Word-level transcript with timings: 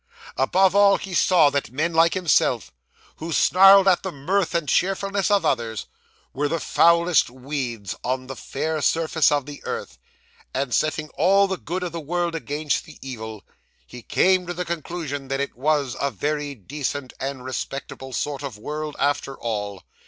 Above 0.35 0.75
all, 0.75 0.97
he 0.97 1.13
saw 1.13 1.51
that 1.51 1.69
men 1.69 1.93
like 1.93 2.15
himself, 2.15 2.73
who 3.17 3.31
snarled 3.31 3.87
at 3.87 4.01
the 4.01 4.11
mirth 4.11 4.55
and 4.55 4.67
cheerfulness 4.67 5.29
of 5.29 5.45
others, 5.45 5.85
were 6.33 6.47
the 6.47 6.59
foulest 6.59 7.29
weeds 7.29 7.93
on 8.03 8.25
the 8.25 8.35
fair 8.35 8.81
surface 8.81 9.31
of 9.31 9.45
the 9.45 9.63
earth; 9.63 9.99
and 10.55 10.73
setting 10.73 11.09
all 11.09 11.45
the 11.47 11.55
good 11.55 11.83
of 11.83 11.91
the 11.91 11.99
world 11.99 12.33
against 12.33 12.85
the 12.85 12.97
evil, 13.03 13.43
he 13.85 14.01
came 14.01 14.47
to 14.47 14.55
the 14.55 14.65
conclusion 14.65 15.27
that 15.27 15.39
it 15.39 15.55
was 15.55 15.95
a 16.01 16.09
very 16.09 16.55
decent 16.55 17.13
and 17.19 17.45
respectable 17.45 18.11
sort 18.11 18.41
of 18.41 18.57
world 18.57 18.95
after 18.97 19.37
all. 19.37 19.83